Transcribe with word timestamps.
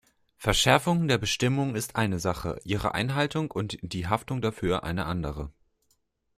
Verschärfung 0.39 1.07
der 1.07 1.19
Bestimmungen 1.19 1.75
ist 1.75 1.95
eine 1.95 2.17
Sache, 2.19 2.59
ihre 2.63 2.95
Einhaltung 2.95 3.51
und 3.51 3.77
die 3.83 4.07
Haftung 4.07 4.41
dafür 4.41 4.81
eine 4.83 5.05
andere. 5.05 5.51